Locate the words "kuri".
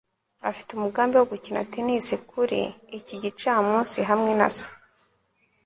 2.31-2.61